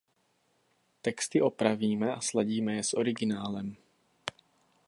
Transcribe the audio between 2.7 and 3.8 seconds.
je s originálem.